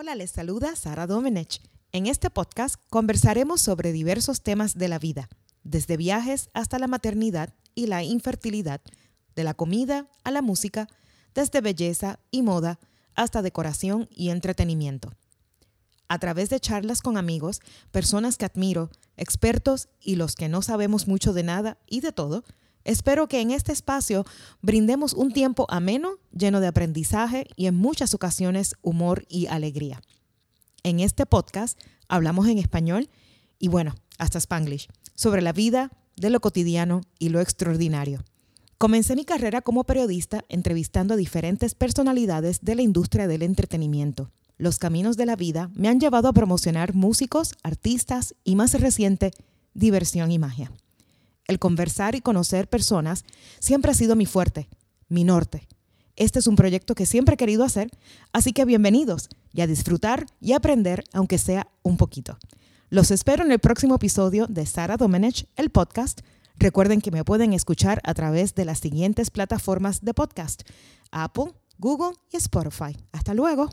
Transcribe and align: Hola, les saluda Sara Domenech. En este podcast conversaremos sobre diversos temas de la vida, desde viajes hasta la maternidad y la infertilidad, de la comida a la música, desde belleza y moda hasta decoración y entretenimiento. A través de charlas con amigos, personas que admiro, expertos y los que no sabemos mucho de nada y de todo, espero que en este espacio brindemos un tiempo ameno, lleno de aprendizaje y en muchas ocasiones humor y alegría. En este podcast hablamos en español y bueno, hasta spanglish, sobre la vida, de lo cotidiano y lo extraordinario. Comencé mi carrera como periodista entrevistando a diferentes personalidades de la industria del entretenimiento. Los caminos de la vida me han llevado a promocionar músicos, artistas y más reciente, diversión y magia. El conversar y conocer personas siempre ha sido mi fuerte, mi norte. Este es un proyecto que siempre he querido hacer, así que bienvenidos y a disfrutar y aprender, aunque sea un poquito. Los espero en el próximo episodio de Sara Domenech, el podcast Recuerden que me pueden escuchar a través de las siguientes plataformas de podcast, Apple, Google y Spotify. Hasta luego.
Hola, 0.00 0.14
les 0.14 0.30
saluda 0.30 0.76
Sara 0.76 1.08
Domenech. 1.08 1.60
En 1.90 2.06
este 2.06 2.30
podcast 2.30 2.76
conversaremos 2.88 3.60
sobre 3.60 3.90
diversos 3.90 4.42
temas 4.42 4.78
de 4.78 4.86
la 4.86 5.00
vida, 5.00 5.28
desde 5.64 5.96
viajes 5.96 6.50
hasta 6.54 6.78
la 6.78 6.86
maternidad 6.86 7.52
y 7.74 7.88
la 7.88 8.04
infertilidad, 8.04 8.80
de 9.34 9.42
la 9.42 9.54
comida 9.54 10.06
a 10.22 10.30
la 10.30 10.40
música, 10.40 10.86
desde 11.34 11.60
belleza 11.60 12.20
y 12.30 12.42
moda 12.42 12.78
hasta 13.16 13.42
decoración 13.42 14.08
y 14.12 14.28
entretenimiento. 14.28 15.10
A 16.06 16.20
través 16.20 16.48
de 16.48 16.60
charlas 16.60 17.02
con 17.02 17.16
amigos, 17.16 17.58
personas 17.90 18.38
que 18.38 18.44
admiro, 18.44 18.90
expertos 19.16 19.88
y 20.00 20.14
los 20.14 20.36
que 20.36 20.48
no 20.48 20.62
sabemos 20.62 21.08
mucho 21.08 21.32
de 21.32 21.42
nada 21.42 21.76
y 21.88 22.02
de 22.02 22.12
todo, 22.12 22.44
espero 22.84 23.28
que 23.28 23.40
en 23.40 23.50
este 23.50 23.72
espacio 23.72 24.24
brindemos 24.62 25.12
un 25.12 25.32
tiempo 25.32 25.66
ameno, 25.68 26.18
lleno 26.32 26.60
de 26.60 26.66
aprendizaje 26.66 27.46
y 27.56 27.66
en 27.66 27.74
muchas 27.74 28.14
ocasiones 28.14 28.74
humor 28.82 29.24
y 29.28 29.46
alegría. 29.46 30.00
En 30.82 31.00
este 31.00 31.26
podcast 31.26 31.78
hablamos 32.08 32.48
en 32.48 32.58
español 32.58 33.08
y 33.58 33.68
bueno, 33.68 33.94
hasta 34.18 34.38
spanglish, 34.38 34.88
sobre 35.14 35.42
la 35.42 35.52
vida, 35.52 35.90
de 36.16 36.30
lo 36.30 36.40
cotidiano 36.40 37.02
y 37.18 37.28
lo 37.28 37.40
extraordinario. 37.40 38.24
Comencé 38.76 39.16
mi 39.16 39.24
carrera 39.24 39.60
como 39.62 39.84
periodista 39.84 40.44
entrevistando 40.48 41.14
a 41.14 41.16
diferentes 41.16 41.74
personalidades 41.74 42.60
de 42.62 42.74
la 42.74 42.82
industria 42.82 43.26
del 43.26 43.42
entretenimiento. 43.42 44.30
Los 44.56 44.78
caminos 44.78 45.16
de 45.16 45.26
la 45.26 45.36
vida 45.36 45.70
me 45.74 45.88
han 45.88 46.00
llevado 46.00 46.28
a 46.28 46.32
promocionar 46.32 46.94
músicos, 46.94 47.54
artistas 47.62 48.34
y 48.44 48.56
más 48.56 48.80
reciente, 48.80 49.32
diversión 49.74 50.30
y 50.30 50.38
magia. 50.38 50.72
El 51.48 51.58
conversar 51.58 52.14
y 52.14 52.20
conocer 52.20 52.68
personas 52.68 53.24
siempre 53.58 53.90
ha 53.90 53.94
sido 53.94 54.14
mi 54.16 54.26
fuerte, 54.26 54.68
mi 55.08 55.24
norte. 55.24 55.66
Este 56.14 56.38
es 56.40 56.46
un 56.46 56.56
proyecto 56.56 56.94
que 56.94 57.06
siempre 57.06 57.34
he 57.34 57.38
querido 57.38 57.64
hacer, 57.64 57.90
así 58.34 58.52
que 58.52 58.66
bienvenidos 58.66 59.30
y 59.54 59.62
a 59.62 59.66
disfrutar 59.66 60.26
y 60.42 60.52
aprender, 60.52 61.04
aunque 61.14 61.38
sea 61.38 61.68
un 61.82 61.96
poquito. 61.96 62.38
Los 62.90 63.10
espero 63.10 63.44
en 63.44 63.50
el 63.50 63.60
próximo 63.60 63.94
episodio 63.94 64.46
de 64.46 64.66
Sara 64.66 64.98
Domenech, 64.98 65.48
el 65.56 65.70
podcast 65.70 66.20
Recuerden 66.58 67.00
que 67.00 67.12
me 67.12 67.24
pueden 67.24 67.52
escuchar 67.52 68.00
a 68.04 68.14
través 68.14 68.54
de 68.54 68.64
las 68.64 68.80
siguientes 68.80 69.30
plataformas 69.30 70.04
de 70.04 70.12
podcast, 70.12 70.62
Apple, 71.12 71.54
Google 71.78 72.16
y 72.32 72.36
Spotify. 72.36 72.96
Hasta 73.12 73.32
luego. 73.32 73.70